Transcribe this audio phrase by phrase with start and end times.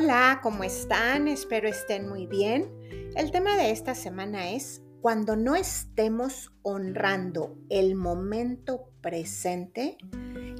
[0.00, 1.26] Hola, ¿cómo están?
[1.26, 2.70] Espero estén muy bien.
[3.16, 9.98] El tema de esta semana es cuando no estemos honrando el momento presente,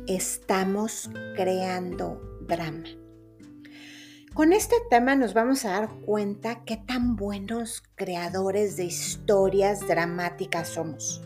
[0.08, 2.88] estamos creando drama.
[4.34, 10.66] Con este tema nos vamos a dar cuenta qué tan buenos creadores de historias dramáticas
[10.66, 11.22] somos.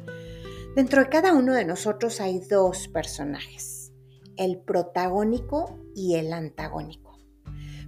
[0.77, 3.91] Dentro de cada uno de nosotros hay dos personajes,
[4.37, 7.02] el protagónico y el antagónico.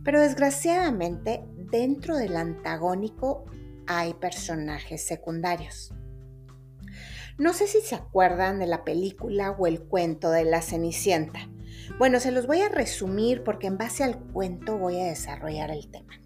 [0.04, 3.46] Pero desgraciadamente, dentro del antagónico
[3.86, 5.92] hay personajes secundarios.
[7.36, 11.48] No sé si se acuerdan de la película o el cuento de la Cenicienta.
[11.98, 15.90] Bueno, se los voy a resumir porque en base al cuento voy a desarrollar el
[15.90, 16.20] tema.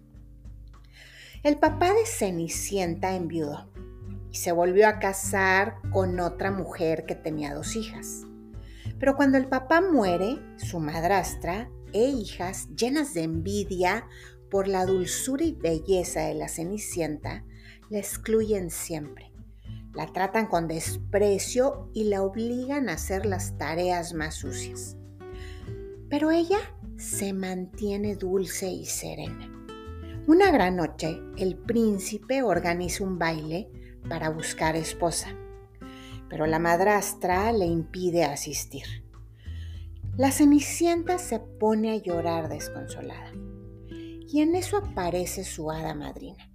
[1.41, 3.71] El papá de Cenicienta enviudó
[4.31, 8.25] y se volvió a casar con otra mujer que tenía dos hijas.
[8.99, 14.07] Pero cuando el papá muere, su madrastra e hijas, llenas de envidia
[14.49, 17.45] por la dulzura y belleza de la Cenicienta,
[17.89, 19.31] la excluyen siempre.
[19.93, 24.97] La tratan con desprecio y la obligan a hacer las tareas más sucias.
[26.09, 26.59] Pero ella
[26.97, 29.55] se mantiene dulce y serena.
[30.27, 33.69] Una gran noche, el príncipe organiza un baile
[34.07, 35.35] para buscar esposa,
[36.29, 39.08] pero la madrastra le impide asistir.
[40.19, 43.31] La cenicienta se pone a llorar desconsolada
[44.27, 46.51] y en eso aparece su hada madrina,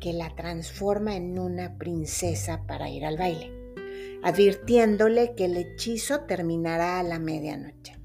[0.00, 3.52] que la transforma en una princesa para ir al baile,
[4.22, 7.98] advirtiéndole que el hechizo terminará a la medianoche.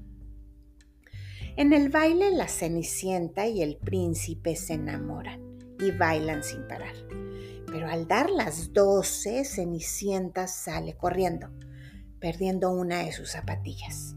[1.56, 5.40] En el baile la cenicienta y el príncipe se enamoran
[5.80, 6.94] y bailan sin parar
[7.76, 11.50] pero al dar las doce, Cenicienta sale corriendo,
[12.20, 14.15] perdiendo una de sus zapatillas.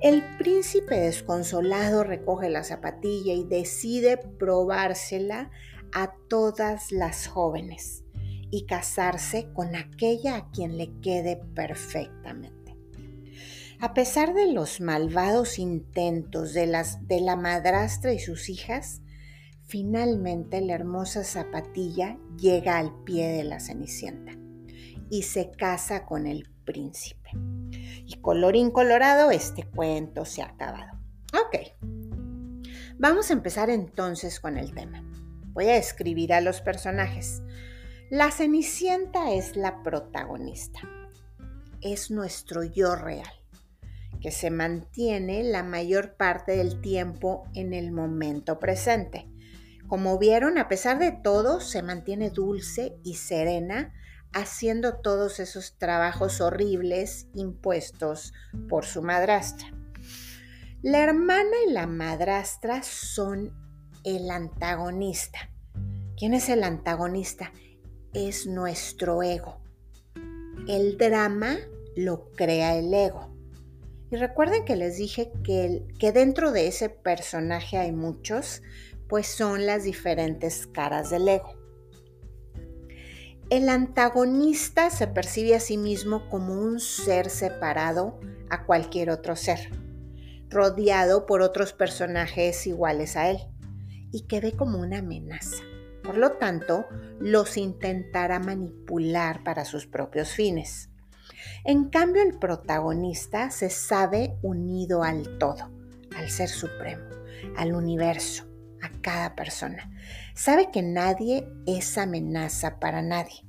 [0.00, 5.50] El príncipe desconsolado recoge la zapatilla y decide probársela
[5.92, 8.04] a todas las jóvenes
[8.50, 12.76] y casarse con aquella a quien le quede perfectamente.
[13.80, 19.02] A pesar de los malvados intentos de, la madrastra y sus hijas,
[19.68, 24.32] Finalmente la hermosa zapatilla llega al pie de la Cenicienta
[25.10, 27.30] y se casa con el príncipe.
[28.06, 30.98] Y colorín colorado, este cuento se ha acabado.
[31.32, 31.56] Ok,
[32.98, 35.02] vamos a empezar entonces con el tema.
[35.52, 37.42] Voy a escribir a los personajes.
[38.10, 40.80] La Cenicienta es la protagonista.
[41.80, 43.30] Es nuestro yo real,
[44.20, 49.28] que se mantiene la mayor parte del tiempo en el momento presente
[49.88, 53.94] como vieron, a pesar de todo, se mantiene dulce y serena
[54.32, 58.32] haciendo todos esos trabajos horribles impuestos
[58.68, 59.72] por su madrastra.
[60.82, 63.52] La hermana y la madrastra son
[64.04, 65.50] el antagonista.
[66.16, 67.52] ¿Quién es el antagonista?
[68.14, 69.60] Es nuestro ego.
[70.68, 71.56] El drama
[71.96, 73.34] lo crea el ego.
[74.10, 78.62] Y recuerden que les dije que, dentro de ese personaje hay muchos,
[79.08, 81.57] pues son las diferentes caras del ego.
[83.50, 88.20] El antagonista se percibe a sí mismo como un ser separado
[88.50, 89.70] a cualquier otro ser,
[90.50, 93.38] rodeado por otros personajes iguales a él,
[94.12, 95.56] y que ve como una amenaza.
[96.02, 96.84] Por lo tanto,
[97.20, 100.90] los intentará manipular para sus propios fines.
[101.64, 105.70] En cambio, el protagonista se sabe unido al todo,
[106.14, 107.04] al ser supremo,
[107.56, 108.44] al universo,
[108.82, 109.90] a cada persona.
[110.38, 113.44] Sabe que nadie es amenaza para nadie,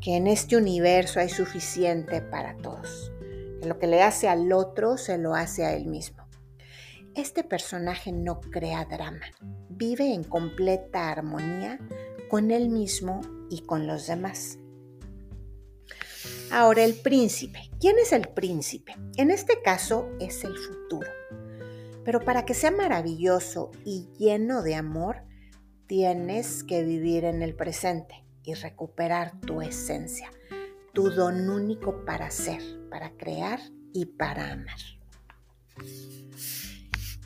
[0.00, 3.10] que en este universo hay suficiente para todos,
[3.60, 6.28] que lo que le hace al otro se lo hace a él mismo.
[7.16, 9.26] Este personaje no crea drama,
[9.68, 11.80] vive en completa armonía
[12.30, 13.20] con él mismo
[13.50, 14.60] y con los demás.
[16.52, 17.68] Ahora el príncipe.
[17.80, 18.94] ¿Quién es el príncipe?
[19.16, 21.10] En este caso es el futuro.
[22.04, 25.27] Pero para que sea maravilloso y lleno de amor,
[25.88, 30.30] tienes que vivir en el presente y recuperar tu esencia,
[30.92, 33.58] tu don único para ser, para crear
[33.94, 34.76] y para amar.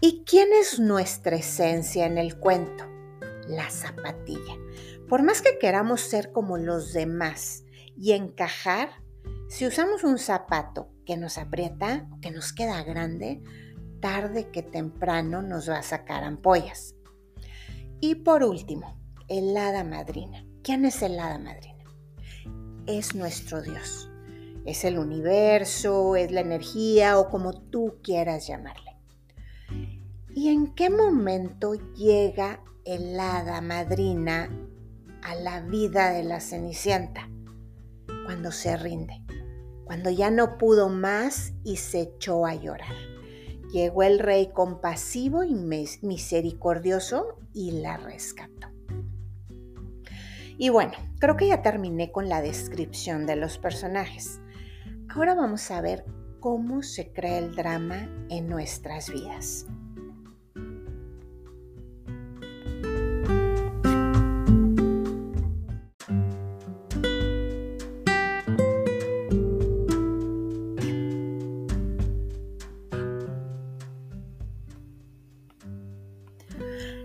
[0.00, 2.84] ¿Y quién es nuestra esencia en el cuento?
[3.48, 4.56] La zapatilla.
[5.08, 7.64] Por más que queramos ser como los demás
[7.96, 8.90] y encajar,
[9.48, 13.42] si usamos un zapato que nos aprieta que nos queda grande,
[14.00, 16.94] tarde que temprano nos va a sacar ampollas.
[18.04, 20.44] Y por último, el hada madrina.
[20.64, 21.84] ¿Quién es el hada madrina?
[22.88, 24.10] Es nuestro Dios.
[24.66, 28.96] Es el universo, es la energía o como tú quieras llamarle.
[30.34, 34.50] ¿Y en qué momento llega el hada madrina
[35.22, 37.30] a la vida de la Cenicienta?
[38.24, 39.22] Cuando se rinde,
[39.84, 42.96] cuando ya no pudo más y se echó a llorar.
[43.72, 48.68] Llegó el rey compasivo y misericordioso y la rescató.
[50.58, 54.40] Y bueno, creo que ya terminé con la descripción de los personajes.
[55.08, 56.04] Ahora vamos a ver
[56.40, 59.66] cómo se crea el drama en nuestras vidas.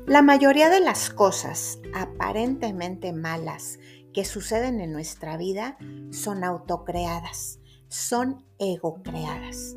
[0.07, 3.77] La mayoría de las cosas aparentemente malas
[4.13, 5.77] que suceden en nuestra vida
[6.12, 7.59] son autocreadas,
[7.89, 9.75] son ego-creadas.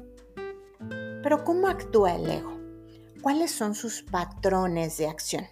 [1.25, 2.61] Pero ¿cómo actúa el ego?
[3.21, 5.47] ¿Cuáles son sus patrones de acción?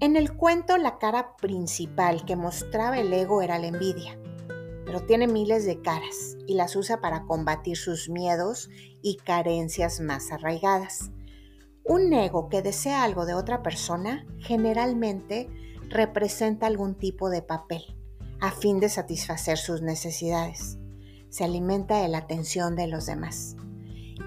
[0.00, 4.18] En el cuento la cara principal que mostraba el ego era la envidia,
[4.84, 8.68] pero tiene miles de caras y las usa para combatir sus miedos
[9.00, 11.12] y carencias más arraigadas.
[11.90, 15.50] Un ego que desea algo de otra persona generalmente
[15.88, 17.82] representa algún tipo de papel
[18.40, 20.78] a fin de satisfacer sus necesidades.
[21.30, 23.56] Se alimenta de la atención de los demás.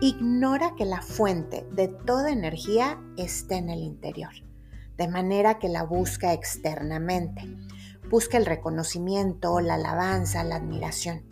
[0.01, 4.33] Ignora que la fuente de toda energía está en el interior,
[4.98, 7.44] de manera que la busca externamente.
[8.10, 11.24] Busca el reconocimiento, la alabanza, la admiración.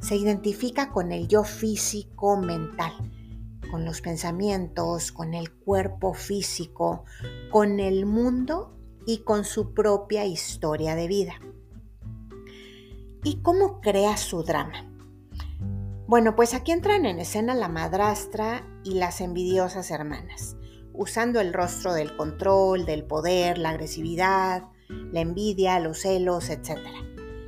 [0.00, 2.92] Se identifica con el yo físico mental
[3.72, 7.06] con los pensamientos, con el cuerpo físico,
[7.50, 11.40] con el mundo y con su propia historia de vida.
[13.24, 14.92] ¿Y cómo crea su drama?
[16.06, 20.54] Bueno, pues aquí entran en escena la madrastra y las envidiosas hermanas,
[20.92, 26.78] usando el rostro del control, del poder, la agresividad, la envidia, los celos, etc.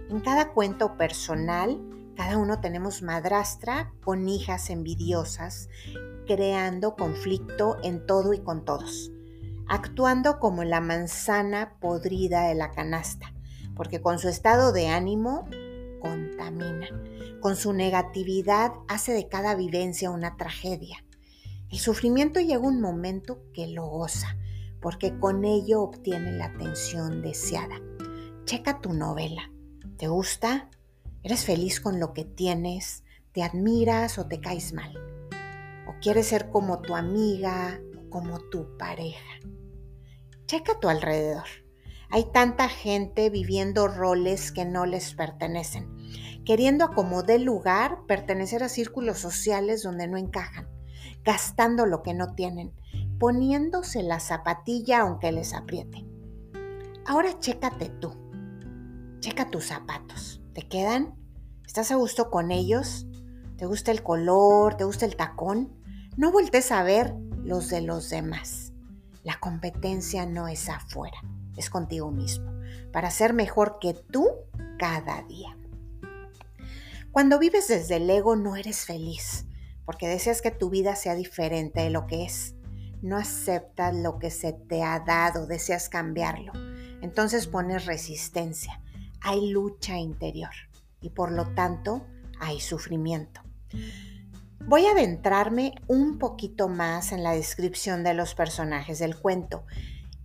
[0.08, 1.78] En cada cuento personal,
[2.16, 5.68] cada uno tenemos madrastra con hijas envidiosas
[6.26, 9.10] creando conflicto en todo y con todos,
[9.68, 13.32] actuando como la manzana podrida de la canasta,
[13.74, 15.48] porque con su estado de ánimo
[16.00, 16.88] contamina,
[17.40, 21.04] con su negatividad hace de cada vivencia una tragedia.
[21.70, 24.36] El sufrimiento llega un momento que lo goza,
[24.80, 27.80] porque con ello obtiene la atención deseada.
[28.44, 29.50] Checa tu novela.
[29.96, 30.68] ¿Te gusta?
[31.22, 33.02] ¿Eres feliz con lo que tienes?
[33.32, 35.13] ¿Te admiras o te caes mal?
[36.04, 39.40] Quieres ser como tu amiga o como tu pareja.
[40.44, 41.46] Checa tu alrededor.
[42.10, 45.88] Hay tanta gente viviendo roles que no les pertenecen,
[46.44, 50.68] queriendo como de lugar pertenecer a círculos sociales donde no encajan,
[51.24, 52.74] gastando lo que no tienen,
[53.18, 56.04] poniéndose la zapatilla aunque les apriete.
[57.06, 58.12] Ahora chécate tú.
[59.20, 60.42] Checa tus zapatos.
[60.52, 61.14] ¿Te quedan?
[61.66, 63.06] ¿Estás a gusto con ellos?
[63.56, 64.74] ¿Te gusta el color?
[64.74, 65.82] ¿Te gusta el tacón?
[66.16, 67.12] No voltees a ver
[67.42, 68.72] los de los demás.
[69.24, 71.18] La competencia no es afuera,
[71.56, 72.52] es contigo mismo,
[72.92, 74.28] para ser mejor que tú
[74.78, 75.56] cada día.
[77.10, 79.46] Cuando vives desde el ego no eres feliz,
[79.84, 82.54] porque deseas que tu vida sea diferente de lo que es.
[83.02, 86.52] No aceptas lo que se te ha dado, deseas cambiarlo.
[87.02, 88.80] Entonces pones resistencia,
[89.20, 90.54] hay lucha interior
[91.00, 92.06] y por lo tanto
[92.38, 93.40] hay sufrimiento.
[94.60, 99.64] Voy a adentrarme un poquito más en la descripción de los personajes del cuento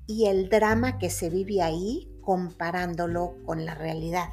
[0.08, 4.30] y el drama que se vive ahí comparándolo con la realidad.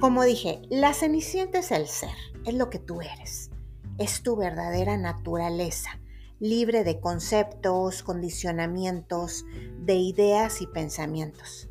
[0.00, 2.14] Como dije, la cenicienta es el ser,
[2.44, 3.50] es lo que tú eres,
[3.98, 6.00] es tu verdadera naturaleza,
[6.40, 9.44] libre de conceptos, condicionamientos,
[9.78, 11.70] de ideas y pensamientos.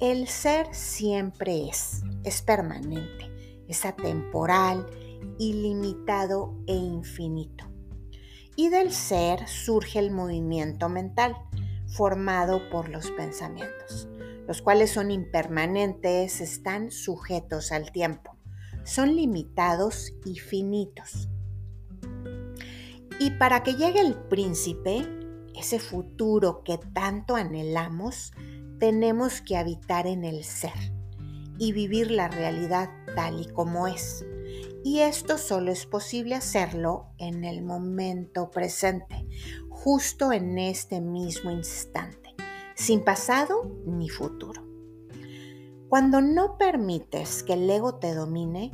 [0.00, 3.30] El ser siempre es, es permanente,
[3.68, 4.86] es atemporal,
[5.38, 7.64] ilimitado e infinito.
[8.56, 11.36] Y del ser surge el movimiento mental,
[11.86, 14.08] formado por los pensamientos,
[14.46, 18.36] los cuales son impermanentes, están sujetos al tiempo,
[18.84, 21.28] son limitados y finitos.
[23.18, 25.06] Y para que llegue el príncipe,
[25.54, 28.32] ese futuro que tanto anhelamos,
[28.78, 30.92] tenemos que habitar en el ser
[31.58, 34.26] y vivir la realidad tal y como es,
[34.84, 39.26] y esto solo es posible hacerlo en el momento presente,
[39.70, 42.34] justo en este mismo instante,
[42.74, 44.62] sin pasado ni futuro.
[45.88, 48.72] Cuando no permites que el ego te domine,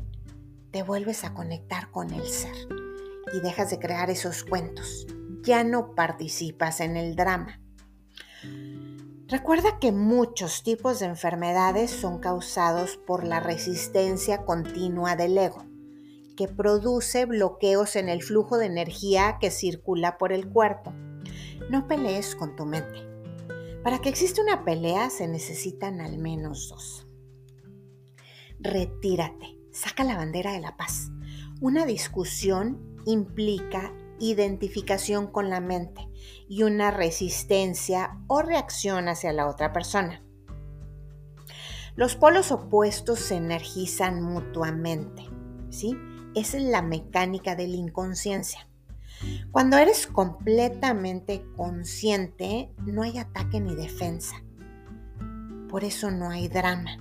[0.72, 2.56] te vuelves a conectar con el ser
[3.32, 5.06] y dejas de crear esos cuentos.
[5.42, 7.62] ya no participas en el drama.
[9.26, 15.69] Recuerda que muchos tipos de enfermedades son causados por la resistencia continua del ego,
[16.40, 20.90] que produce bloqueos en el flujo de energía que circula por el cuerpo.
[21.68, 23.06] No pelees con tu mente.
[23.84, 27.06] Para que exista una pelea se necesitan al menos dos.
[28.58, 31.10] Retírate, saca la bandera de la paz.
[31.60, 36.08] Una discusión implica identificación con la mente
[36.48, 40.24] y una resistencia o reacción hacia la otra persona.
[41.96, 45.28] Los polos opuestos se energizan mutuamente,
[45.68, 45.98] ¿sí?
[46.34, 48.68] Es la mecánica de la inconsciencia.
[49.50, 54.36] Cuando eres completamente consciente, no hay ataque ni defensa.
[55.68, 56.96] Por eso no hay drama.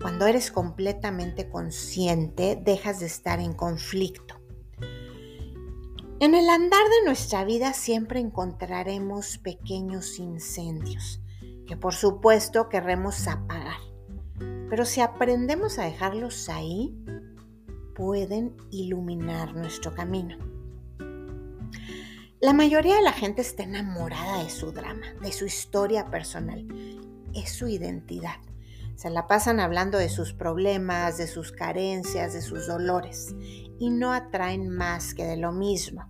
[0.00, 4.40] Cuando eres completamente consciente, dejas de estar en conflicto.
[6.20, 11.20] En el andar de nuestra vida siempre encontraremos pequeños incendios
[11.70, 13.78] que por supuesto querremos apagar.
[14.68, 16.98] Pero si aprendemos a dejarlos ahí,
[18.00, 20.38] pueden iluminar nuestro camino.
[22.40, 26.66] La mayoría de la gente está enamorada de su drama, de su historia personal.
[27.34, 28.36] Es su identidad.
[28.96, 33.34] Se la pasan hablando de sus problemas, de sus carencias, de sus dolores
[33.78, 36.08] y no atraen más que de lo mismo.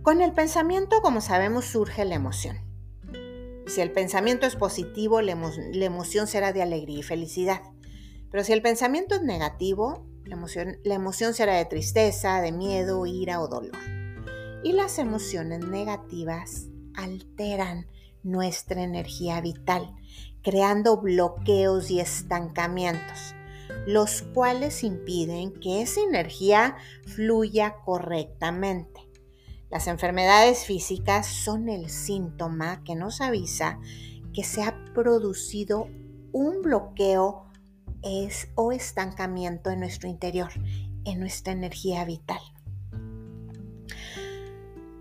[0.00, 2.56] Con el pensamiento, como sabemos, surge la emoción.
[3.66, 7.60] Si el pensamiento es positivo, la, emoción será de alegría y felicidad.
[8.30, 13.06] Pero si el pensamiento es negativo, la emoción, la emoción será de tristeza, de miedo,
[13.06, 13.78] ira o dolor.
[14.62, 17.86] Y las emociones negativas alteran
[18.22, 19.94] nuestra energía vital,
[20.42, 23.34] creando bloqueos y estancamientos,
[23.86, 29.00] los cuales impiden que esa energía fluya correctamente.
[29.70, 33.78] Las enfermedades físicas son el síntoma que nos avisa
[34.32, 35.88] que se ha producido
[36.32, 37.45] un bloqueo
[38.54, 40.50] o estancamiento en nuestro interior,
[41.04, 42.40] en nuestra energía vital.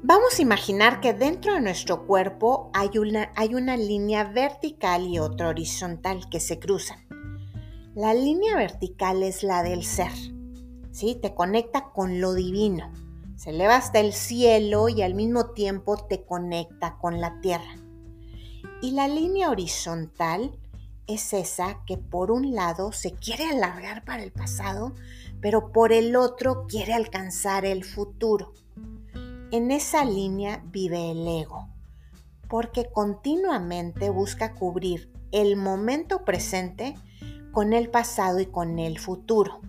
[0.02, 5.20] Vamos a imaginar que dentro de nuestro cuerpo hay una, hay una línea vertical y
[5.20, 7.00] otra horizontal que se cruzan.
[7.96, 10.12] La línea vertical es la del ser,
[10.92, 11.18] ¿sí?
[11.22, 12.92] Te conecta con lo divino
[13.36, 17.76] se eleva hasta el cielo y al mismo tiempo te conecta con la tierra.
[18.82, 20.58] Y la línea horizontal
[21.08, 24.94] es esa que por un lado se quiere alargar para el pasado,
[25.42, 28.54] pero por el otro quiere alcanzar el futuro.
[29.52, 31.70] En esa línea vive el ego,
[32.50, 36.96] porque continuamente busca cubrir el momento presente
[37.52, 39.62] con el pasado y con el futuro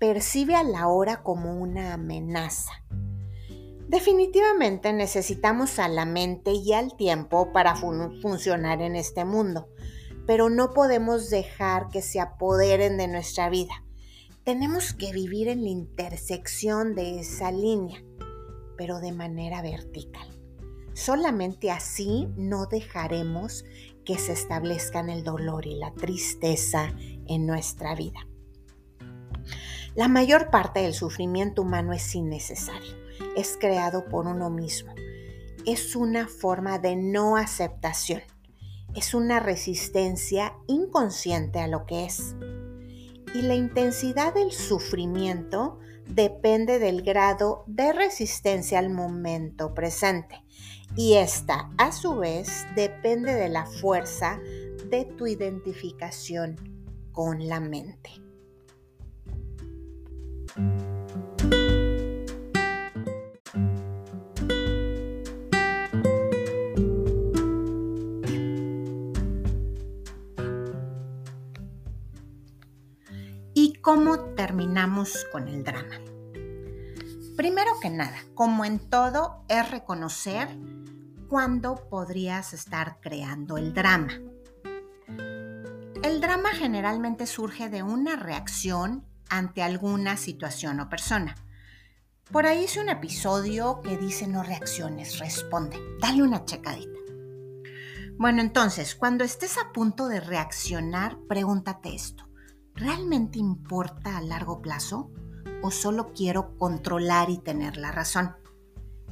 [0.00, 2.72] percibe a la hora como una amenaza.
[3.86, 9.68] Definitivamente necesitamos a la mente y al tiempo para funcionar en este mundo,
[10.26, 13.84] pero no podemos dejar que se apoderen de nuestra vida.
[14.44, 18.02] Tenemos que vivir en la intersección de esa línea,
[18.76, 20.28] pero de manera vertical.
[20.94, 23.64] Solamente así no dejaremos
[24.04, 26.92] que se establezcan el dolor y la tristeza
[27.26, 28.26] en nuestra vida.
[29.94, 32.96] La mayor parte del sufrimiento humano es innecesario,
[33.36, 34.94] es creado por uno mismo.
[35.66, 38.22] Es una forma de no aceptación,
[38.94, 42.34] es una resistencia inconsciente a lo que es.
[43.34, 45.78] Y la intensidad del sufrimiento
[46.08, 50.42] depende del grado de resistencia al momento presente.
[50.96, 54.40] Y esta, a su vez, depende de la fuerza
[54.90, 56.56] de tu identificación
[57.12, 58.10] con la mente.
[75.32, 75.98] Con el drama?
[77.36, 80.48] Primero que nada, como en todo, es reconocer
[81.28, 84.12] cuándo podrías estar creando el drama.
[86.02, 91.34] El drama generalmente surge de una reacción ante alguna situación o persona.
[92.30, 95.78] Por ahí hice un episodio que dice no reacciones, responde.
[96.00, 96.98] Dale una checadita.
[98.18, 102.29] Bueno, entonces, cuando estés a punto de reaccionar, pregúntate esto.
[102.80, 105.10] ¿Realmente importa a largo plazo
[105.62, 108.34] o solo quiero controlar y tener la razón?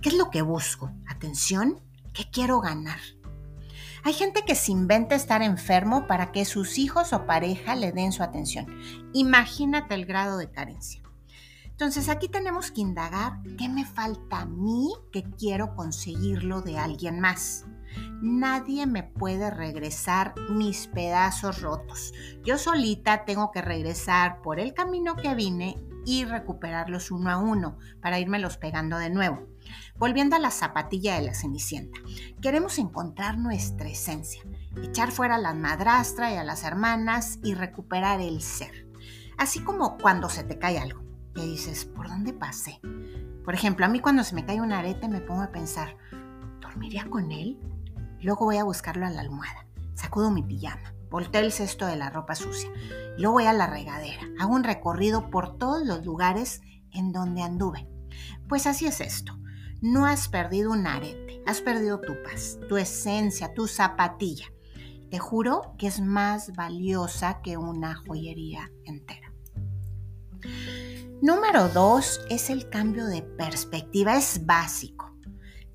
[0.01, 0.91] ¿Qué es lo que busco?
[1.07, 1.79] ¿Atención?
[2.15, 2.99] ¿Qué quiero ganar?
[4.05, 8.13] Hay gente que se inventa estar enfermo para que sus hijos o pareja le den
[8.13, 8.67] su atención.
[9.13, 11.03] Imagínate el grado de carencia.
[11.67, 17.21] Entonces aquí tenemos que indagar qué me falta a mí que quiero conseguirlo de alguien
[17.21, 17.67] más.
[18.21, 22.13] Nadie me puede regresar mis pedazos rotos.
[22.45, 27.77] Yo solita tengo que regresar por el camino que vine y recuperarlos uno a uno
[28.01, 29.47] para irmelos pegando de nuevo.
[29.97, 31.99] Volviendo a la zapatilla de la cenicienta,
[32.41, 34.43] queremos encontrar nuestra esencia,
[34.83, 38.89] echar fuera a la madrastra y a las hermanas y recuperar el ser.
[39.37, 41.03] Así como cuando se te cae algo
[41.35, 42.81] que dices, ¿por dónde pasé?
[43.45, 45.97] Por ejemplo, a mí cuando se me cae un arete me pongo a pensar,
[46.61, 47.59] ¿dormiría con él?
[48.21, 52.11] Luego voy a buscarlo a la almohada, sacudo mi pijama, volteo el cesto de la
[52.11, 52.71] ropa sucia,
[53.17, 56.61] luego voy a la regadera, hago un recorrido por todos los lugares
[56.93, 57.89] en donde anduve.
[58.49, 59.39] Pues así es esto.
[59.81, 64.47] No has perdido un arete, has perdido tu paz, tu esencia, tu zapatilla.
[65.11, 69.33] Te juro que es más valiosa que una joyería entera.
[71.23, 75.13] Número dos es el cambio de perspectiva, es básico.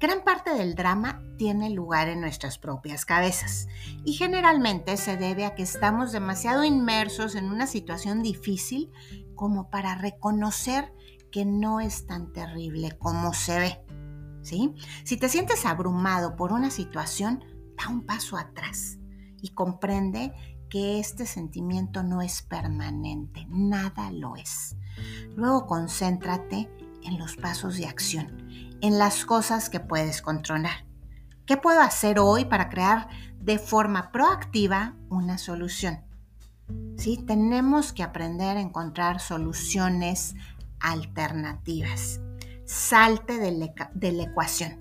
[0.03, 3.69] Gran parte del drama tiene lugar en nuestras propias cabezas
[4.03, 8.91] y generalmente se debe a que estamos demasiado inmersos en una situación difícil
[9.33, 10.93] como para reconocer
[11.31, 13.85] que no es tan terrible como se ve.
[14.41, 14.73] ¿sí?
[15.05, 17.41] Si te sientes abrumado por una situación,
[17.77, 18.97] da un paso atrás
[19.41, 20.33] y comprende
[20.69, 24.75] que este sentimiento no es permanente, nada lo es.
[25.37, 26.69] Luego concéntrate
[27.03, 30.85] en los pasos de acción, en las cosas que puedes controlar.
[31.45, 33.07] ¿Qué puedo hacer hoy para crear
[33.39, 36.03] de forma proactiva una solución?
[36.97, 37.23] ¿Sí?
[37.25, 40.35] Tenemos que aprender a encontrar soluciones
[40.81, 42.19] alternativas.
[42.65, 44.77] Salte de la, de la ecuación.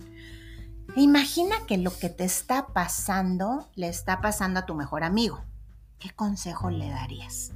[0.97, 5.45] Imagina que lo que te está pasando le está pasando a tu mejor amigo.
[6.01, 7.53] ¿Qué consejo le darías?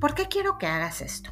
[0.00, 1.30] ¿Por qué quiero que hagas esto?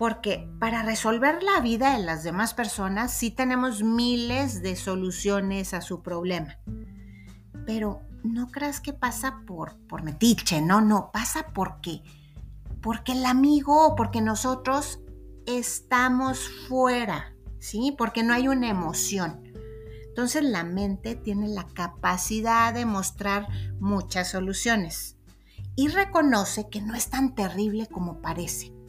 [0.00, 5.82] Porque para resolver la vida de las demás personas sí tenemos miles de soluciones a
[5.82, 6.56] su problema.
[7.66, 12.00] Pero no creas que pasa por, por metiche, no, no, pasa porque,
[12.80, 15.00] porque el amigo porque nosotros
[15.44, 17.94] estamos fuera, ¿sí?
[17.98, 19.52] Porque no hay una emoción.
[20.08, 23.48] Entonces la mente tiene la capacidad de mostrar
[23.80, 25.18] muchas soluciones
[25.76, 28.79] y reconoce que no es tan terrible como parece.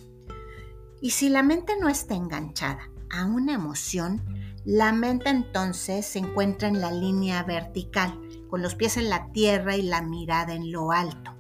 [1.02, 4.24] Y si la mente no está enganchada a una emoción,
[4.64, 9.76] la mente entonces se encuentra en la línea vertical, con los pies en la tierra
[9.76, 11.36] y la mirada en lo alto.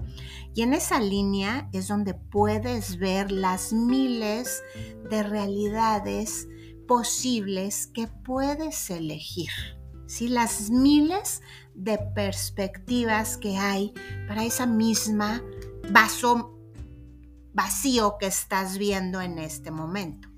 [0.55, 4.63] Y en esa línea es donde puedes ver las miles
[5.09, 6.47] de realidades
[6.87, 9.51] posibles que puedes elegir.
[10.07, 10.27] ¿sí?
[10.27, 11.41] Las miles
[11.75, 13.93] de perspectivas que hay
[14.27, 15.41] para esa misma
[15.91, 16.57] vaso
[17.53, 20.29] vacío que estás viendo en este momento.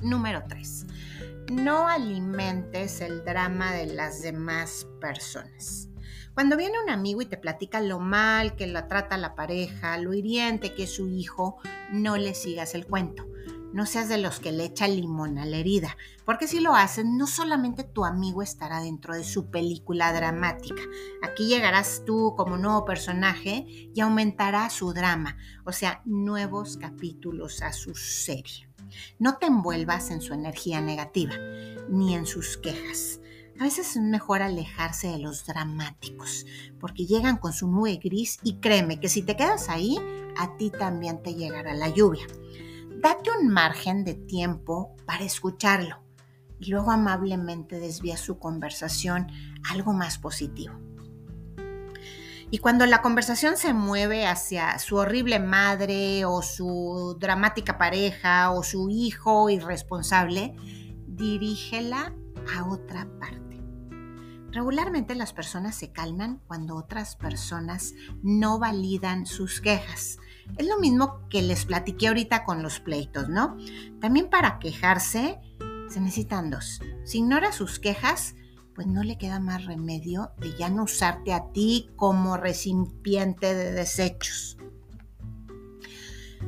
[0.00, 0.86] Número 3.
[1.52, 5.88] No alimentes el drama de las demás personas.
[6.34, 10.14] Cuando viene un amigo y te platica lo mal que la trata la pareja, lo
[10.14, 11.58] hiriente que es su hijo,
[11.90, 13.26] no le sigas el cuento.
[13.72, 17.16] No seas de los que le echa limón a la herida, porque si lo hacen,
[17.16, 20.82] no solamente tu amigo estará dentro de su película dramática.
[21.22, 27.72] Aquí llegarás tú como nuevo personaje y aumentará su drama, o sea, nuevos capítulos a
[27.72, 28.68] su serie.
[29.18, 31.32] No te envuelvas en su energía negativa,
[31.88, 33.20] ni en sus quejas.
[33.58, 36.44] A veces es mejor alejarse de los dramáticos,
[36.78, 39.96] porque llegan con su nube gris y créeme que si te quedas ahí,
[40.36, 42.26] a ti también te llegará la lluvia
[43.02, 45.98] date un margen de tiempo para escucharlo
[46.60, 49.26] y luego amablemente desvía su conversación
[49.68, 50.74] a algo más positivo.
[52.52, 58.62] Y cuando la conversación se mueve hacia su horrible madre o su dramática pareja o
[58.62, 60.54] su hijo irresponsable,
[61.08, 62.14] dirígela
[62.56, 63.60] a otra parte.
[64.52, 70.18] Regularmente las personas se calman cuando otras personas no validan sus quejas.
[70.58, 73.56] Es lo mismo que les platiqué ahorita con los pleitos, ¿no?
[74.00, 75.40] También para quejarse
[75.88, 76.80] se necesitan dos.
[77.04, 78.34] Si ignora sus quejas,
[78.74, 83.72] pues no le queda más remedio de ya no usarte a ti como recipiente de
[83.72, 84.56] desechos.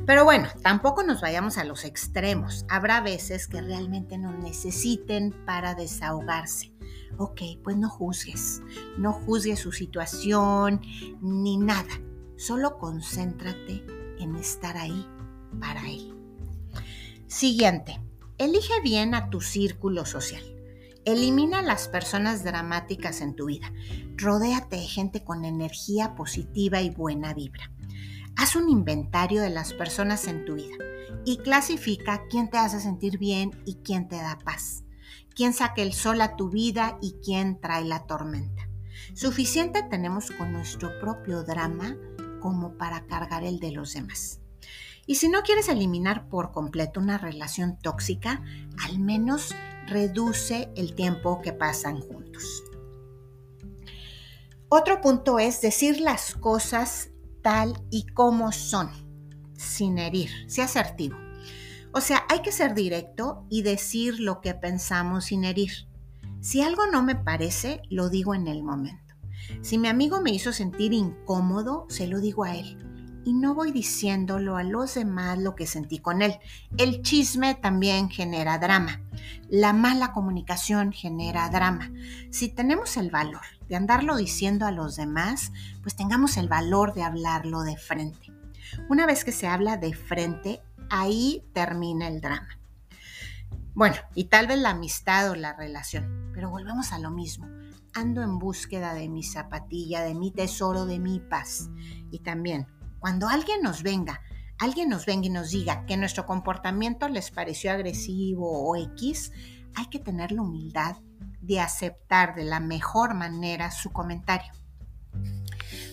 [0.05, 2.65] Pero bueno, tampoco nos vayamos a los extremos.
[2.69, 6.75] Habrá veces que realmente nos necesiten para desahogarse
[7.17, 8.61] ok, pues no juzgues,
[8.97, 10.81] no juzgues su situación
[11.21, 12.01] ni nada,
[12.37, 13.85] solo concéntrate
[14.19, 15.07] en estar ahí
[15.59, 16.13] para él.
[17.27, 17.99] Siguiente,
[18.37, 20.43] elige bien a tu círculo social.
[21.05, 23.71] Elimina las personas dramáticas en tu vida.
[24.17, 27.71] Rodéate de gente con energía positiva y buena vibra.
[28.35, 30.75] Haz un inventario de las personas en tu vida
[31.25, 34.83] y clasifica quién te hace sentir bien y quién te da paz,
[35.35, 38.67] quién saca el sol a tu vida y quién trae la tormenta.
[39.13, 41.95] Suficiente tenemos con nuestro propio drama
[42.45, 44.39] como para cargar el de los demás.
[45.07, 48.43] Y si no quieres eliminar por completo una relación tóxica,
[48.83, 49.55] al menos
[49.87, 52.63] reduce el tiempo que pasan juntos.
[54.69, 57.09] Otro punto es decir las cosas
[57.41, 58.91] tal y como son,
[59.57, 61.17] sin herir, sea asertivo.
[61.95, 65.71] O sea, hay que ser directo y decir lo que pensamos sin herir.
[66.41, 69.04] Si algo no me parece, lo digo en el momento.
[69.61, 72.77] Si mi amigo me hizo sentir incómodo, se lo digo a él
[73.25, 76.37] y no voy diciéndolo a los demás lo que sentí con él.
[76.77, 79.01] El chisme también genera drama.
[79.49, 81.91] La mala comunicación genera drama.
[82.29, 87.03] Si tenemos el valor de andarlo diciendo a los demás, pues tengamos el valor de
[87.03, 88.31] hablarlo de frente.
[88.89, 92.59] Una vez que se habla de frente, ahí termina el drama.
[93.73, 97.47] Bueno, y tal vez la amistad o la relación, pero volvemos a lo mismo.
[97.95, 101.69] Ando en búsqueda de mi zapatilla, de mi tesoro, de mi paz.
[102.11, 102.67] Y también
[102.99, 104.21] cuando alguien nos venga,
[104.59, 109.31] alguien nos venga y nos diga que nuestro comportamiento les pareció agresivo o X,
[109.75, 110.97] hay que tener la humildad
[111.39, 114.51] de aceptar de la mejor manera su comentario.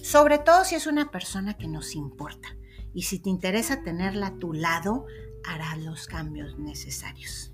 [0.03, 2.49] Sobre todo si es una persona que nos importa.
[2.95, 5.07] Y si te interesa tenerla a tu lado,
[5.45, 7.52] harás los cambios necesarios.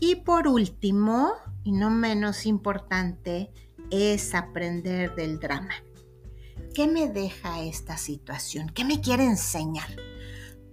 [0.00, 1.32] Y por último,
[1.64, 3.50] y no menos importante,
[3.90, 5.74] es aprender del drama.
[6.74, 8.68] ¿Qué me deja esta situación?
[8.68, 9.88] ¿Qué me quiere enseñar?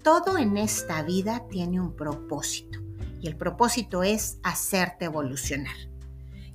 [0.04, 2.80] Todo en esta vida tiene un propósito
[3.22, 5.76] y el propósito es hacerte evolucionar.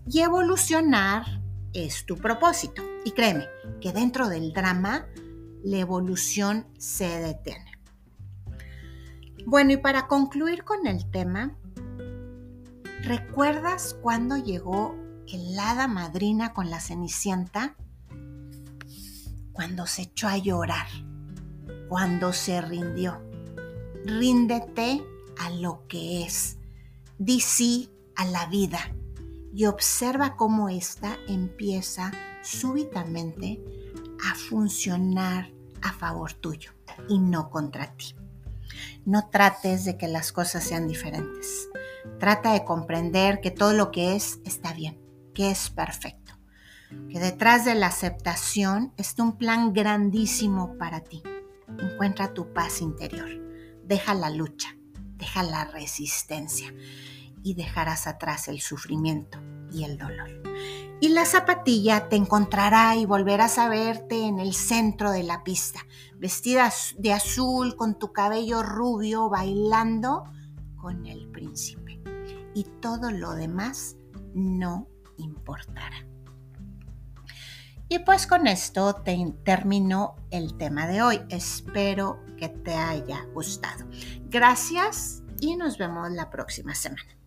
[0.08, 1.24] Y evolucionar
[1.72, 2.82] es tu propósito.
[3.04, 3.48] Y créeme
[3.80, 5.06] que dentro del drama
[5.64, 7.72] la evolución se detiene.
[9.46, 11.56] Bueno, y para concluir con el tema,
[13.02, 14.96] ¿recuerdas cuando llegó
[15.28, 17.76] el hada madrina con la cenicienta?
[19.60, 20.86] cuando se echó a llorar,
[21.90, 23.20] cuando se rindió.
[24.06, 25.04] Ríndete
[25.38, 26.56] a lo que es.
[27.18, 28.80] Di sí a la vida
[29.52, 32.10] y observa cómo ésta empieza
[32.42, 33.62] súbitamente
[34.30, 35.50] a funcionar
[35.82, 36.72] a favor tuyo
[37.10, 38.14] y no contra ti.
[39.04, 41.68] No trates de que las cosas sean diferentes.
[42.18, 45.00] Trata de comprender que todo lo que es está bien,
[45.34, 46.30] que es perfecto
[47.08, 51.22] que detrás de la aceptación está un plan grandísimo para ti.
[51.78, 53.28] Encuentra tu paz interior,
[53.84, 54.76] deja la lucha,
[55.16, 56.74] deja la resistencia
[57.42, 59.38] y dejarás atrás el sufrimiento
[59.72, 60.42] y el dolor.
[61.00, 65.86] Y la zapatilla te encontrará y volverás a verte en el centro de la pista,
[66.18, 70.24] vestida de azul con tu cabello rubio, bailando
[70.76, 71.89] con el príncipe.
[72.54, 73.96] Y todo lo demás
[74.34, 76.06] no importará.
[77.88, 81.20] Y pues con esto te termino el tema de hoy.
[81.28, 83.84] Espero que te haya gustado.
[84.28, 87.19] Gracias y nos vemos la próxima semana.